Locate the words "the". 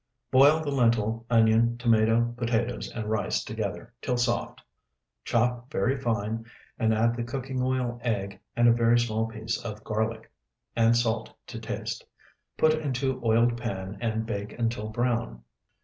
0.61-0.71, 7.15-7.21